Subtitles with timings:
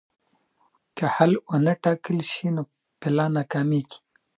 [0.97, 2.61] که حل ونه ټاکل شي نو
[3.01, 3.99] پلان ناکامېږي.